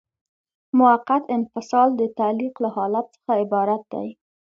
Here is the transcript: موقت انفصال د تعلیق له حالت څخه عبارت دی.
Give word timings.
موقت 0.79 1.21
انفصال 1.35 1.89
د 1.99 2.01
تعلیق 2.17 2.53
له 2.63 2.69
حالت 2.75 3.05
څخه 3.15 3.31
عبارت 3.43 3.81
دی. 3.93 4.07